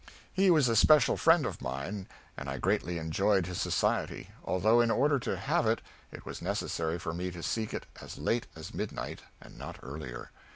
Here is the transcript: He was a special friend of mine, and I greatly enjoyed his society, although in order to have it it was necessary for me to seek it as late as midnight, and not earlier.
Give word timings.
He 0.33 0.49
was 0.49 0.67
a 0.67 0.75
special 0.75 1.15
friend 1.15 1.45
of 1.45 1.61
mine, 1.61 2.07
and 2.35 2.49
I 2.49 2.57
greatly 2.57 2.97
enjoyed 2.97 3.45
his 3.45 3.61
society, 3.61 4.31
although 4.43 4.81
in 4.81 4.89
order 4.89 5.19
to 5.19 5.37
have 5.37 5.67
it 5.67 5.79
it 6.11 6.25
was 6.25 6.41
necessary 6.41 6.97
for 6.97 7.13
me 7.13 7.29
to 7.29 7.43
seek 7.43 7.71
it 7.71 7.85
as 8.01 8.17
late 8.17 8.47
as 8.55 8.73
midnight, 8.73 9.19
and 9.39 9.59
not 9.59 9.77
earlier. 9.83 10.31